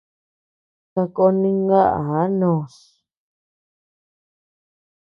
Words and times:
Sakón 0.93 1.33
ninkaʼa 1.41 2.21
noos. 2.39 2.75